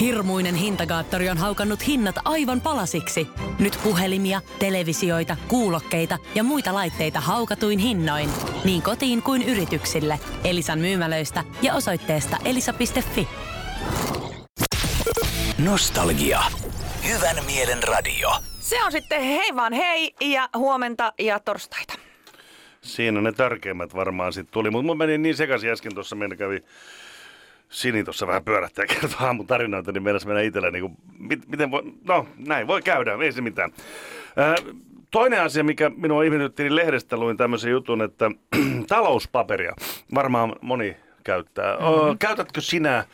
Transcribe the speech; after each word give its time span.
Hirmuinen 0.00 0.54
hintakaattori 0.54 1.28
on 1.28 1.38
haukannut 1.38 1.86
hinnat 1.86 2.14
aivan 2.24 2.60
palasiksi. 2.60 3.28
Nyt 3.58 3.78
puhelimia, 3.82 4.40
televisioita, 4.58 5.36
kuulokkeita 5.48 6.18
ja 6.34 6.42
muita 6.44 6.74
laitteita 6.74 7.20
haukatuin 7.20 7.78
hinnoin. 7.78 8.30
Niin 8.64 8.82
kotiin 8.82 9.22
kuin 9.22 9.42
yrityksille. 9.42 10.20
Elisan 10.44 10.78
myymälöistä 10.78 11.44
ja 11.62 11.74
osoitteesta 11.74 12.36
elisa.fi. 12.44 13.28
Nostalgia. 15.64 16.40
Hyvän 17.08 17.44
mielen 17.46 17.82
radio. 17.82 18.30
Se 18.60 18.84
on 18.84 18.92
sitten 18.92 19.22
hei 19.22 19.56
vaan 19.56 19.72
hei 19.72 20.14
ja 20.20 20.48
huomenta 20.56 21.12
ja 21.18 21.40
torstaita. 21.40 21.94
Siinä 22.80 23.20
ne 23.20 23.32
tärkeimmät 23.32 23.94
varmaan 23.94 24.32
sitten 24.32 24.52
tuli, 24.52 24.70
mutta 24.70 24.86
mun 24.86 24.98
meni 24.98 25.18
niin 25.18 25.36
sekaisin 25.36 25.70
äsken 25.70 25.94
tuossa, 25.94 26.16
meillä 26.16 26.36
kävi 26.36 26.62
Sini 27.68 28.04
tuossa 28.04 28.26
vähän 28.26 28.44
pyörähtää 28.44 28.82
ja 28.82 28.94
kertoo 29.00 29.26
aamun 29.26 29.46
tarinoita, 29.46 29.92
niin 29.92 30.02
meidän 30.02 30.20
mennä 30.26 30.42
itsellä 30.42 30.70
niin 30.70 30.82
kuin, 30.82 30.96
mit, 31.18 31.48
miten 31.48 31.70
voi, 31.70 31.82
no 32.04 32.26
näin 32.36 32.66
voi 32.66 32.82
käydä, 32.82 33.18
ei 33.20 33.32
se 33.32 33.40
mitään. 33.40 33.72
Ää, 34.36 34.54
toinen 35.10 35.42
asia, 35.42 35.64
mikä 35.64 35.90
minua 35.96 36.22
ihmetytti, 36.22 36.62
niin 36.62 36.76
lehdestä 36.76 37.16
luin 37.16 37.36
tämmöisen 37.36 37.70
jutun, 37.70 38.02
että 38.02 38.30
talouspaperia 38.88 39.74
varmaan 40.14 40.56
moni 40.60 40.96
käyttää. 41.24 41.74
Mm-hmm. 41.74 42.18
Käytätkö 42.18 42.60
sinä 42.60 43.04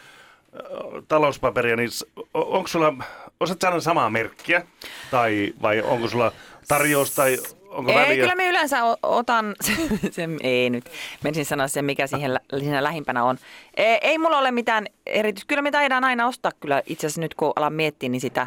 talouspaperia, 1.09 1.77
niin 1.77 1.91
onko 2.35 2.69
sulla, 2.69 2.95
osaat 3.41 3.61
sanoa 3.61 3.81
samaa 3.81 4.11
merkkiä? 4.11 4.67
Tai 5.11 5.55
vai 5.63 5.83
onko 5.83 6.09
sulla 6.09 6.33
tarjous 6.69 7.15
tai 7.15 7.39
onko 7.75 7.91
ei, 7.91 7.97
väliä? 7.97 8.23
kyllä 8.23 8.35
me 8.35 8.49
yleensä 8.49 8.79
otan, 9.03 9.55
sen, 10.11 10.37
ei 10.43 10.71
nyt, 10.71 10.85
menisin 11.25 11.45
sanoa 11.45 11.69
sen, 11.69 11.85
mikä 11.85 12.07
siihen 12.07 12.41
siinä 12.59 12.85
lähimpänä 12.85 13.25
on. 13.25 13.39
Ei, 13.77 13.99
ei 14.03 14.19
mulla 14.19 14.39
ole 14.39 14.51
mitään 14.51 14.87
erityistä, 15.07 15.49
kyllä 15.49 15.63
me 15.63 15.71
taidaan 15.71 16.05
aina 16.05 16.27
ostaa 16.27 16.53
kyllä 16.61 16.83
itse 16.87 17.07
asiassa 17.07 17.21
nyt 17.21 17.35
kun 17.35 17.53
alan 17.57 17.73
miettiä, 17.73 18.09
niin 18.09 18.21
sitä, 18.21 18.47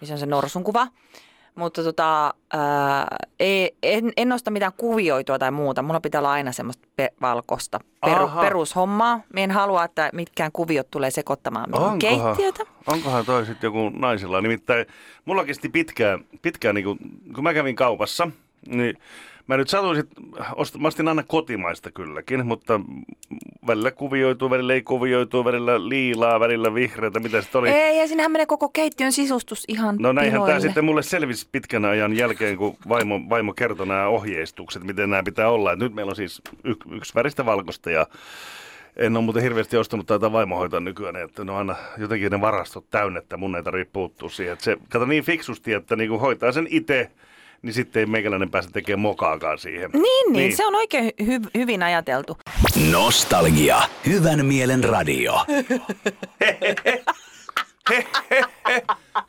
missä 0.00 0.14
on 0.14 0.18
se 0.18 0.26
norsun 0.26 0.64
kuva. 0.64 0.86
Mutta 1.54 1.82
tota, 1.82 2.34
ää, 2.52 3.06
ei, 3.40 3.76
en, 3.82 4.12
en 4.16 4.32
osta 4.32 4.50
mitään 4.50 4.72
kuvioitua 4.76 5.38
tai 5.38 5.50
muuta. 5.50 5.82
Mulla 5.82 6.00
pitää 6.00 6.18
olla 6.18 6.32
aina 6.32 6.52
semmoista 6.52 6.88
pe- 6.96 7.12
valkosta 7.20 7.80
peru, 8.06 8.28
perushommaa. 8.40 9.20
Mä 9.32 9.40
en 9.40 9.50
halua, 9.50 9.84
että 9.84 10.10
mitkään 10.12 10.52
kuviot 10.52 10.90
tulee 10.90 11.10
sekoittamaan 11.10 11.70
minun 11.70 11.90
onkohan, 11.90 11.98
keittiötä. 12.36 12.72
Onkohan 12.86 13.26
toi 13.26 13.46
sitten 13.46 13.68
joku 13.68 13.88
naisilla? 13.88 14.40
Nimittäin 14.40 14.86
mulla 15.24 15.44
kesti 15.44 15.68
pitkään, 15.68 16.24
pitkään 16.42 16.74
niin 16.74 16.84
kun, 16.84 16.98
kun 17.34 17.44
mä 17.44 17.54
kävin 17.54 17.76
kaupassa, 17.76 18.28
niin 18.66 18.98
Mä 19.46 19.56
nyt 19.56 19.68
satuin 19.68 19.96
sit, 19.96 20.10
mä 20.78 20.88
ostin 20.88 21.08
aina 21.08 21.22
kotimaista 21.22 21.90
kylläkin, 21.90 22.46
mutta 22.46 22.80
välillä 23.66 23.90
kuvioituu, 23.90 24.50
välillä 24.50 24.74
ei 24.74 24.82
kuvioituu, 24.82 25.44
välillä 25.44 25.88
liilaa, 25.88 26.40
välillä 26.40 26.74
vihreätä, 26.74 27.20
mitä 27.20 27.42
sitten 27.42 27.58
oli. 27.58 27.70
Ei, 27.70 27.98
ja 27.98 28.08
sinähän 28.08 28.32
menee 28.32 28.46
koko 28.46 28.68
keittiön 28.68 29.12
sisustus 29.12 29.64
ihan 29.68 29.96
No 29.98 30.12
näinhän 30.12 30.32
piloille. 30.32 30.52
tämä 30.52 30.60
sitten 30.60 30.84
mulle 30.84 31.02
selvisi 31.02 31.48
pitkän 31.52 31.84
ajan 31.84 32.16
jälkeen, 32.16 32.56
kun 32.56 32.76
vaimo, 32.88 33.20
vaimo 33.28 33.52
kertoi 33.52 33.86
nämä 33.86 34.08
ohjeistukset, 34.08 34.84
miten 34.84 35.10
nämä 35.10 35.22
pitää 35.22 35.50
olla. 35.50 35.72
Et 35.72 35.78
nyt 35.78 35.94
meillä 35.94 36.10
on 36.10 36.16
siis 36.16 36.42
y- 36.64 36.74
yksi 36.96 37.14
väristä 37.14 37.46
valkoista 37.46 37.90
ja 37.90 38.06
en 38.96 39.16
ole 39.16 39.24
muuten 39.24 39.42
hirveästi 39.42 39.76
ostanut 39.76 40.06
tätä 40.06 40.32
vaimohoitoa 40.32 40.80
nykyään, 40.80 41.16
että 41.16 41.44
ne 41.44 41.52
on 41.52 41.58
aina 41.58 41.76
jotenkin 41.98 42.30
ne 42.30 42.40
varastot 42.40 42.90
täynnä, 42.90 43.18
että 43.18 43.36
mun 43.36 43.56
ei 43.56 43.62
tarvitse 43.62 43.92
puuttua 43.92 44.28
siihen. 44.28 44.52
Että 44.52 44.64
se, 44.64 44.76
kato 44.88 45.04
niin 45.04 45.24
fiksusti, 45.24 45.72
että 45.72 45.96
niinku 45.96 46.18
hoitaa 46.18 46.52
sen 46.52 46.66
itse 46.70 47.10
niin 47.62 47.72
sitten 47.74 48.00
ei 48.00 48.06
meikäläinen 48.06 48.50
pääse 48.50 48.70
tekemään 48.70 49.00
mokaakaan 49.00 49.58
siihen. 49.58 49.90
Niin, 49.92 50.02
niin, 50.02 50.32
niin. 50.32 50.56
se 50.56 50.66
on 50.66 50.74
oikein 50.74 51.12
hy- 51.22 51.50
hyvin 51.54 51.82
ajateltu. 51.82 52.38
Nostalgia. 52.90 53.80
Hyvän 54.06 54.46
mielen 54.46 54.84
radio. 54.84 55.34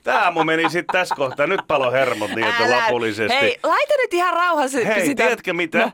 Tämä 0.04 0.32
mun 0.32 0.46
meni 0.46 0.70
sitten 0.70 0.94
tässä 1.00 1.16
kohtaa. 1.16 1.48
Nyt 1.48 1.62
palo 1.68 1.92
hermot 1.92 2.30
niin, 2.36 2.48
että 2.48 2.64
Älä- 2.64 2.84
lopullisesti. 2.84 3.38
Hei, 3.40 3.60
laita 3.64 3.94
nyt 3.98 4.14
ihan 4.14 4.34
rauhassa 4.34 4.78
Hei 4.86 5.06
sitä. 5.06 5.24
tiedätkö 5.24 5.54
mitä? 5.54 5.78
No. 5.80 5.92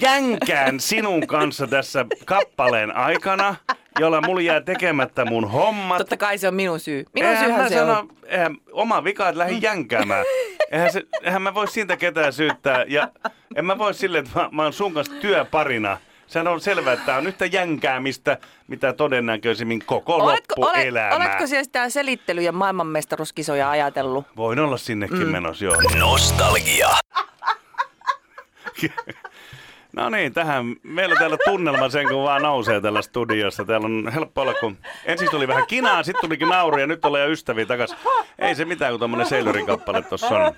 Jänkään 0.00 0.80
sinun 0.80 1.26
kanssa 1.26 1.66
tässä 1.66 2.04
kappaleen 2.24 2.96
aikana, 2.96 3.54
jolla 4.00 4.20
mulla 4.20 4.40
jää 4.40 4.60
tekemättä 4.60 5.24
mun 5.24 5.50
hommat. 5.50 5.98
Totta 5.98 6.16
kai 6.16 6.38
se 6.38 6.48
on 6.48 6.54
minun 6.54 6.80
syy. 6.80 7.04
Minun 7.14 7.30
Eihän 7.30 7.44
syyhän 7.44 7.68
se 7.68 7.74
sano, 7.74 7.98
on. 7.98 8.08
eihän, 8.26 8.56
oma 8.72 9.04
vika, 9.04 9.28
että 9.28 9.38
lähdin 9.38 9.62
jänkäämään. 9.62 10.24
Eihän, 10.74 10.92
se, 10.92 11.02
eihän 11.22 11.42
mä 11.42 11.54
voi 11.54 11.68
siitä 11.68 11.96
ketään 11.96 12.32
syyttää. 12.32 12.84
Ja 12.88 13.08
en 13.54 13.64
mä 13.64 13.78
voi 13.78 13.94
silleen, 13.94 14.24
että 14.24 14.40
mä, 14.40 14.48
mä 14.52 14.62
oon 14.62 14.72
sun 14.72 14.94
kanssa 14.94 15.14
työparina. 15.20 15.98
Sehän 16.26 16.48
on 16.48 16.60
selvää, 16.60 16.92
että 16.92 17.06
tämä 17.06 17.18
on 17.18 17.26
yhtä 17.26 17.46
jänkäämistä, 17.46 18.38
mitä 18.66 18.92
todennäköisimmin 18.92 19.82
koko 19.86 20.14
Oletko, 20.14 20.54
olet, 20.56 20.66
loppuelämää. 20.74 21.16
oletko 21.16 21.46
siellä 21.46 21.64
sitä 21.64 21.88
selittely- 21.88 22.42
ja 22.42 22.52
maailmanmestaruuskisoja 22.52 23.70
ajatellut? 23.70 24.26
Voin 24.36 24.58
olla 24.58 24.76
sinnekin 24.76 25.26
mm. 25.26 25.32
menossa, 25.32 25.64
joo. 25.64 25.76
Nostalgia. 25.98 26.88
No 29.96 30.08
niin, 30.10 30.32
tähän 30.32 30.76
meillä 30.82 31.16
täällä 31.18 31.36
tunnelma 31.44 31.88
sen 31.88 32.08
kun 32.08 32.22
vaan 32.22 32.42
nousee 32.42 32.80
täällä 32.80 33.02
studiossa. 33.02 33.64
Täällä 33.64 33.84
on 33.84 34.12
helppo 34.14 34.40
olla, 34.40 34.54
kun 34.54 34.78
ensin 35.04 35.30
tuli 35.30 35.48
vähän 35.48 35.66
kinaa, 35.66 36.02
sitten 36.02 36.20
tulikin 36.20 36.48
nauru 36.48 36.78
ja 36.78 36.86
nyt 36.86 37.04
ollaan 37.04 37.24
jo 37.24 37.30
ystäviä 37.30 37.66
takas. 37.66 37.96
Ei 38.38 38.54
se 38.54 38.64
mitään, 38.64 38.92
kun 38.92 38.98
tuommoinen 39.00 39.26
Seilorin 39.26 39.66
kappale 39.66 40.02
tuossa 40.02 40.26
on. 40.28 40.54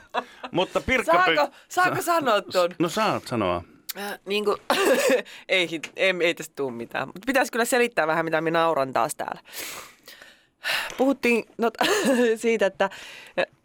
Mutta 0.51 0.81
Pirkka... 0.81 1.13
Saako, 1.13 1.53
saako 1.69 2.03
sanoa 2.03 2.43
ton? 2.43 2.71
No 2.79 2.89
saat 2.89 3.23
sanoa. 3.27 3.63
Äh, 3.99 4.19
niin 4.27 4.45
kuin, 4.45 4.57
ei, 5.49 5.69
ei, 5.97 6.15
ei 6.21 6.35
tästä 6.35 6.53
tule 6.57 6.73
mitään. 6.73 7.09
Mutta 7.09 7.27
pitäisi 7.27 7.53
kyllä 7.53 7.65
selittää 7.65 8.07
vähän, 8.07 8.25
mitä 8.25 8.41
minä 8.41 8.59
nauran 8.59 8.93
taas 8.93 9.15
täällä. 9.15 9.41
Puhuttiin 10.97 11.45
no, 11.59 11.71
siitä, 12.37 12.67
että 12.67 12.91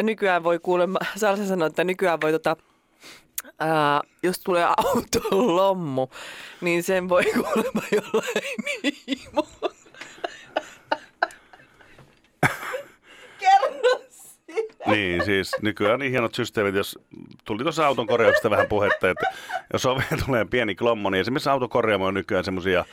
nykyään 0.03 0.43
voi 0.43 0.59
kuulemma, 0.59 0.99
Salsa 1.15 1.47
sanoi, 1.47 1.67
että 1.67 1.83
nykyään 1.83 2.21
voi 2.21 2.31
tota, 2.31 2.57
ää, 3.59 4.01
jos 4.23 4.39
tulee 4.39 4.65
auton 4.77 5.55
lommu, 5.55 6.07
niin 6.61 6.83
sen 6.83 7.09
voi 7.09 7.23
kuulemma 7.23 7.81
jollain. 7.91 8.43
Kerro 13.39 14.01
Niin, 14.85 15.25
siis 15.25 15.51
nykyään 15.61 15.99
niin 15.99 16.11
hienot 16.11 16.35
systeemit, 16.35 16.75
jos 16.75 16.99
tuli 17.45 17.63
tuossa 17.63 17.87
auton 17.87 18.07
korjauksesta 18.07 18.49
vähän 18.49 18.67
puhetta, 18.67 19.09
että 19.09 19.25
jos 19.73 19.85
oveen 19.85 20.25
tulee 20.25 20.45
pieni 20.45 20.75
klommo, 20.75 21.09
niin 21.09 21.21
esimerkiksi 21.21 21.49
autokorjaamo 21.49 22.05
on 22.05 22.13
nykyään 22.13 22.43
semmoisia, 22.43 22.85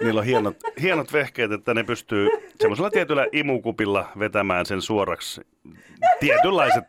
niillä 0.00 0.18
on 0.18 0.26
hienot, 0.26 0.56
hienot 0.82 1.12
vehkeet, 1.12 1.52
että 1.52 1.74
ne 1.74 1.84
pystyy 1.84 2.28
semmoisella 2.60 2.90
tietyllä 2.90 3.26
imukupilla 3.32 4.08
vetämään 4.18 4.66
sen 4.66 4.82
suoraksi. 4.82 5.40
Tietynlaiset 6.20 6.84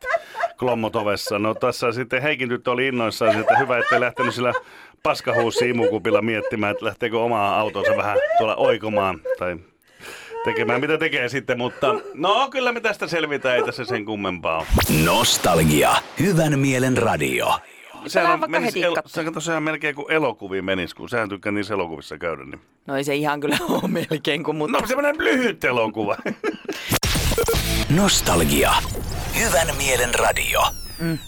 klommot 0.57 0.95
ovessa. 0.95 1.39
No 1.39 1.55
tässä 1.55 1.91
sitten 1.91 2.21
Heikin 2.21 2.49
tyttö 2.49 2.71
oli 2.71 2.87
innoissaan, 2.87 3.39
että 3.39 3.57
hyvä, 3.57 3.77
ettei 3.77 3.99
lähtenyt 3.99 4.33
sillä 4.33 4.53
paskahuussi 5.03 5.69
imukupilla 5.69 6.21
miettimään, 6.21 6.71
että 6.71 6.85
lähteekö 6.85 7.19
omaa 7.19 7.59
autonsa 7.59 7.97
vähän 7.97 8.17
tuolla 8.37 8.55
oikomaan 8.55 9.21
tai 9.39 9.57
tekemään 10.43 10.81
mitä 10.81 10.97
tekee 10.97 11.29
sitten, 11.29 11.57
mutta 11.57 11.95
no 12.13 12.49
kyllä 12.49 12.71
me 12.71 12.81
tästä 12.81 13.07
selvitään, 13.07 13.55
ei 13.55 13.63
tässä 13.63 13.85
sen 13.85 14.05
kummempaa. 14.05 14.65
Nostalgia. 15.05 15.91
Hyvän 16.19 16.59
mielen 16.59 16.97
radio. 16.97 17.47
Lähdetään 17.99 18.39
vaikka 18.41 18.59
heti 18.59 18.83
el- 18.83 18.95
sehän 19.05 19.33
tosiaan 19.33 19.63
melkein 19.63 19.95
kuin 19.95 20.11
elokuviin 20.11 20.65
menisi, 20.65 20.95
kun 20.95 21.09
sehän 21.09 21.29
tykkää 21.29 21.51
niissä 21.51 21.73
elokuvissa 21.73 22.17
käydä. 22.17 22.43
Niin. 22.45 22.61
No 22.87 22.95
ei 22.95 23.03
se 23.03 23.15
ihan 23.15 23.39
kyllä 23.39 23.57
ole 23.69 23.81
melkein 23.87 24.43
kuin, 24.43 24.57
mutta 24.57 24.79
No 24.81 24.87
semmoinen 24.87 25.15
lyhyt 25.17 25.63
elokuva. 25.63 26.17
Nostalgia. 27.95 28.71
Hyvän 29.39 29.75
mielen 29.77 30.13
radio. 30.15 30.59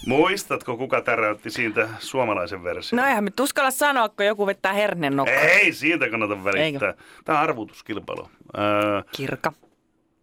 Muistatko, 0.08 0.78
kuka 0.78 1.02
täräytti 1.02 1.50
siitä 1.52 1.90
suomalaisen 2.00 2.64
version? 2.64 3.02
No 3.02 3.08
eihän 3.08 3.24
me 3.24 3.32
tuskalla 3.32 3.72
sanoa, 3.72 4.10
kun 4.10 4.26
joku 4.26 4.48
vettää 4.48 4.74
hernen 4.74 5.16
nokkaan. 5.16 5.40
Ei, 5.48 5.74
siitä 5.74 6.10
kannata 6.10 6.44
välittää. 6.44 6.64
Eikö? 6.90 6.94
Tämä 7.26 7.38
on 7.38 7.44
arvutuskilpailu. 7.44 8.30
Öö, 8.58 8.64
Kirka. 9.12 9.54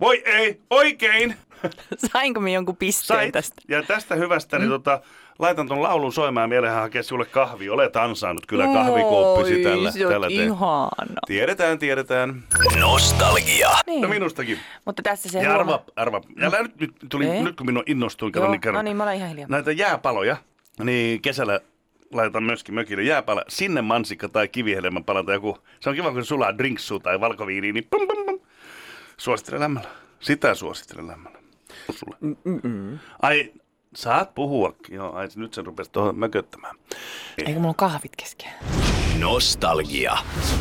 voi 0.00 0.22
ei, 0.26 0.60
oikein! 0.70 1.34
Sainko 2.12 2.40
me 2.40 2.52
jonkun 2.52 2.76
pisteen 2.76 3.18
Sait. 3.18 3.32
tästä? 3.32 3.62
Ja 3.68 3.82
tästä 3.82 4.14
hyvästä, 4.14 4.58
niin 4.58 4.68
tota, 4.70 5.00
laitan 5.38 5.68
ton 5.68 5.82
laulun 5.82 6.12
soimaan 6.12 6.52
ja 6.52 6.72
hakea 6.72 7.02
sulle 7.02 7.24
kahvi. 7.24 7.68
Olet 7.70 7.96
ansainnut 7.96 8.46
kyllä 8.46 8.64
kahvikooppisi 8.64 9.54
Oi, 9.56 9.62
tällä. 9.62 9.90
se 9.90 10.06
on 10.06 10.12
tällä 10.12 10.26
te- 10.28 10.32
ihana. 10.34 11.20
Tiedetään, 11.26 11.78
tiedetään. 11.78 12.42
Nostalgia. 12.80 13.70
Niin. 13.86 14.02
No 14.02 14.08
minustakin. 14.08 14.58
Mutta 14.84 15.02
tässä 15.02 15.28
se 15.28 15.38
Ja 15.38 15.54
huomaa- 15.54 15.74
arva, 15.74 15.84
arva. 15.96 16.20
Ja 16.40 16.62
nyt, 16.62 16.80
nyt, 16.80 16.92
tuli, 17.10 17.26
Ei. 17.30 17.42
nyt 17.42 17.56
kun 17.56 17.66
minun 17.66 17.82
innostuin, 17.86 18.32
kato, 18.32 18.50
niin 18.50 18.60
kerron. 18.60 18.78
no 18.78 18.82
niin, 18.82 18.96
mä 18.96 19.02
olen 19.02 19.16
ihan 19.16 19.28
hiljaa. 19.28 19.48
Näitä 19.48 19.72
jääpaloja, 19.72 20.36
niin 20.84 21.22
kesällä 21.22 21.60
laitan 22.12 22.42
myöskin 22.42 22.74
mökille 22.74 23.02
jääpala, 23.02 23.42
sinne 23.48 23.82
mansikka 23.82 24.28
tai 24.28 24.48
kivihedelmän 24.48 25.04
tai 25.04 25.34
joku. 25.34 25.58
Se 25.80 25.88
on 25.90 25.96
kiva, 25.96 26.12
kun 26.12 26.24
sulaa 26.24 26.58
drinksu 26.58 27.00
tai 27.00 27.20
valkoviini, 27.20 27.72
niin 27.72 27.86
pum, 27.90 28.06
pum, 28.08 28.24
pum. 28.26 28.40
Suosittelen 29.16 29.60
lämmällä. 29.60 29.88
Sitä 30.20 30.54
suosittelen 30.54 31.06
lämmällä. 31.88 31.98
Sulle. 31.98 32.36
Mm-mm. 32.44 32.98
Ai, 33.22 33.52
saat 33.94 34.34
puhuakin. 34.34 34.94
Joo, 34.94 35.12
ai, 35.12 35.28
nyt 35.36 35.54
se 35.54 35.62
rupesi 35.62 35.90
tuohon 35.90 36.18
mököttämään. 36.18 36.76
Eikö 37.38 37.52
mulla 37.52 37.68
on 37.68 37.74
kahvit 37.74 38.16
kesken? 38.16 38.50
Nostalgia. 39.18 40.16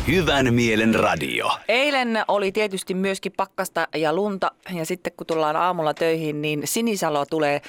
Hyvän 0.06 0.54
mielen 0.54 0.94
radio. 0.94 1.50
Eilen 1.68 2.24
oli 2.28 2.52
tietysti 2.52 2.94
myöskin 2.94 3.32
pakkasta 3.36 3.88
ja 3.94 4.12
lunta 4.12 4.50
ja 4.74 4.86
sitten 4.86 5.12
kun 5.16 5.26
tullaan 5.26 5.56
aamulla 5.56 5.94
töihin, 5.94 6.42
niin 6.42 6.62
Sinisalo 6.64 7.26
tulee 7.26 7.62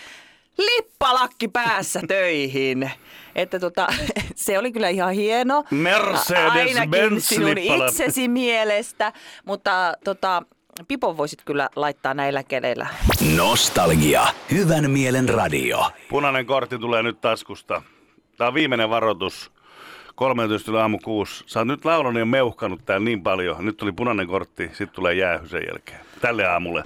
lippalakki 0.57 1.47
päässä 1.47 2.01
töihin. 2.07 2.91
Että 3.35 3.59
tota, 3.59 3.87
se 4.35 4.59
oli 4.59 4.71
kyllä 4.71 4.89
ihan 4.89 5.13
hieno. 5.13 5.63
Mercedes-Benz 5.71 6.79
Ainakin 6.79 7.21
sinun 7.21 7.57
itsesi 7.57 8.27
mielestä, 8.27 9.13
mutta 9.45 9.93
tota, 10.03 10.43
Pipon 10.87 11.17
voisit 11.17 11.41
kyllä 11.45 11.69
laittaa 11.75 12.13
näillä 12.13 12.43
keleillä. 12.43 12.87
Nostalgia. 13.37 14.27
Hyvän 14.51 14.91
mielen 14.91 15.29
radio. 15.29 15.91
Punainen 16.09 16.45
kortti 16.45 16.77
tulee 16.79 17.03
nyt 17.03 17.21
taskusta. 17.21 17.81
Tämä 18.37 18.47
on 18.47 18.53
viimeinen 18.53 18.89
varoitus. 18.89 19.51
13 20.15 20.71
yli 20.71 20.79
aamu 20.79 20.99
kuusi. 21.03 21.43
Sä 21.47 21.59
oot 21.59 21.67
nyt 21.67 21.85
laulanut 21.85 22.19
ja 22.19 22.25
meuhkanut 22.25 22.85
täällä 22.85 23.05
niin 23.05 23.23
paljon. 23.23 23.65
Nyt 23.65 23.77
tuli 23.77 23.91
punainen 23.91 24.27
kortti, 24.27 24.67
sitten 24.67 24.89
tulee 24.89 25.13
jäähy 25.13 25.47
sen 25.47 25.61
jälkeen. 25.67 25.99
Tälle 26.21 26.45
aamulle. 26.47 26.83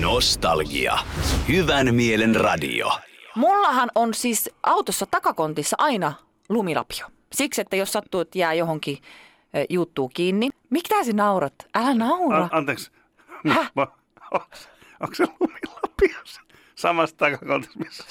Nostalgia. 0.00 0.98
Hyvän 1.48 1.94
mielen 1.94 2.36
radio. 2.36 2.90
Mullahan 3.34 3.90
on 3.94 4.14
siis 4.14 4.50
autossa 4.62 5.06
takakontissa 5.10 5.76
aina 5.78 6.12
lumilapio. 6.48 7.06
Siksi, 7.32 7.60
että 7.60 7.76
jos 7.76 7.92
sattuu, 7.92 8.20
että 8.20 8.38
jää 8.38 8.54
johonkin 8.54 8.98
ö, 9.56 9.64
juuttuu 9.68 10.08
kiinni. 10.08 10.48
Mitä 10.70 11.04
sä 11.04 11.12
naurat? 11.12 11.54
Älä 11.74 11.94
naura. 11.94 12.42
An- 12.42 12.48
anteeksi. 12.52 12.90
Häh? 13.48 13.70
Onko 15.00 15.14
se 15.14 15.24
lumilapio 15.40 16.18
samassa 16.74 17.16
takakontissa, 17.16 17.78
missä, 17.78 18.04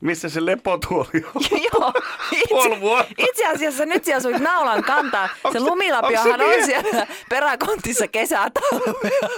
missä 0.00 0.28
se 0.28 0.46
lepotuoli 0.46 1.24
on? 1.34 1.42
Joo, 1.72 1.92
itse, 2.32 2.80
vuotta. 2.80 3.14
itse 3.18 3.46
asiassa 3.46 3.86
nyt 3.86 4.04
sä 4.04 4.16
asuit 4.16 4.38
naulan 4.38 4.84
kantaa. 4.84 5.26
Se 5.28 5.34
Onks 5.44 5.58
se- 5.58 5.64
lumilapiohan 5.64 6.38
se 6.38 6.44
on 6.44 6.50
vielä? 6.50 6.66
siellä 6.66 7.06
peräkontissa 7.28 8.08
kesätalvea. 8.08 9.30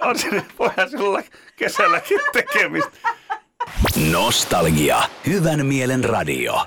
On 0.00 0.18
se, 0.18 0.44
voihan 0.58 0.90
sulla 0.90 1.22
kesälläkin 1.56 2.20
tekemistä. 2.32 2.98
Nostalgia. 4.12 5.02
Hyvän 5.26 5.66
mielen 5.66 6.04
radio. 6.04 6.66